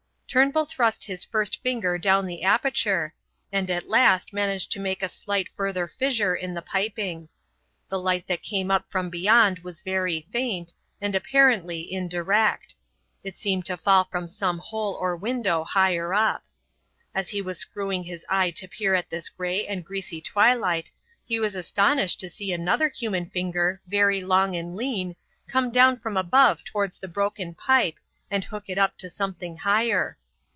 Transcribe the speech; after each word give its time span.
Turnbull 0.33 0.63
thrust 0.63 1.03
his 1.03 1.25
first 1.25 1.61
finger 1.61 1.97
down 1.97 2.25
the 2.25 2.43
aperture, 2.43 3.13
and 3.51 3.69
at 3.69 3.89
last 3.89 4.31
managed 4.31 4.71
to 4.71 4.79
make 4.79 5.03
a 5.03 5.09
slight 5.09 5.49
further 5.57 5.89
fissure 5.89 6.33
in 6.33 6.53
the 6.53 6.61
piping. 6.61 7.27
The 7.89 7.99
light 7.99 8.27
that 8.27 8.41
came 8.41 8.71
up 8.71 8.89
from 8.89 9.09
beyond 9.09 9.59
was 9.59 9.81
very 9.81 10.21
faint, 10.31 10.71
and 11.01 11.15
apparently 11.15 11.91
indirect; 11.91 12.75
it 13.25 13.35
seemed 13.35 13.65
to 13.65 13.75
fall 13.75 14.05
from 14.05 14.29
some 14.29 14.59
hole 14.59 14.93
or 14.93 15.17
window 15.17 15.65
higher 15.65 16.13
up. 16.13 16.45
As 17.13 17.27
he 17.27 17.41
was 17.41 17.59
screwing 17.59 18.05
his 18.05 18.25
eye 18.29 18.51
to 18.51 18.69
peer 18.69 18.95
at 18.95 19.09
this 19.09 19.27
grey 19.27 19.67
and 19.67 19.83
greasy 19.83 20.21
twilight 20.21 20.89
he 21.25 21.41
was 21.41 21.55
astonished 21.55 22.21
to 22.21 22.29
see 22.29 22.53
another 22.53 22.87
human 22.87 23.29
finger 23.29 23.81
very 23.85 24.21
long 24.21 24.55
and 24.55 24.77
lean 24.77 25.17
come 25.49 25.71
down 25.71 25.99
from 25.99 26.15
above 26.15 26.63
towards 26.63 26.99
the 26.99 27.09
broken 27.09 27.53
pipe 27.53 27.97
and 28.29 28.45
hook 28.45 28.69
it 28.69 28.77
up 28.77 28.97
to 28.99 29.09
something 29.09 29.57
higher. 29.57 30.17